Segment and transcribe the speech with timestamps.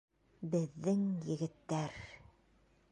[0.53, 1.03] Беҙҙең
[1.33, 1.99] егеттәр...